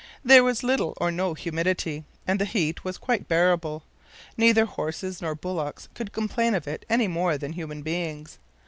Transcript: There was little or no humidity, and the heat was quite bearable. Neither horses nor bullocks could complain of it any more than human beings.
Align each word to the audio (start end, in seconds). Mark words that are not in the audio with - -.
There 0.25 0.43
was 0.43 0.63
little 0.63 0.97
or 0.99 1.11
no 1.11 1.35
humidity, 1.35 2.05
and 2.25 2.41
the 2.41 2.45
heat 2.45 2.83
was 2.83 2.97
quite 2.97 3.27
bearable. 3.27 3.83
Neither 4.35 4.65
horses 4.65 5.21
nor 5.21 5.35
bullocks 5.35 5.89
could 5.93 6.11
complain 6.11 6.55
of 6.55 6.67
it 6.67 6.85
any 6.89 7.07
more 7.07 7.37
than 7.37 7.53
human 7.53 7.83
beings. 7.83 8.39